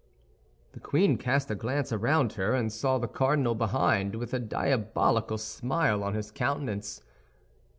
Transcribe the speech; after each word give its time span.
The 0.71 0.79
queen 0.79 1.19
cast 1.19 1.51
a 1.51 1.55
glance 1.55 1.91
around 1.91 2.33
her, 2.33 2.55
and 2.55 2.73
saw 2.73 2.97
the 2.97 3.07
cardinal 3.07 3.53
behind, 3.53 4.15
with 4.15 4.33
a 4.33 4.39
diabolical 4.39 5.37
smile 5.37 6.03
on 6.03 6.15
his 6.15 6.31
countenance. 6.31 7.03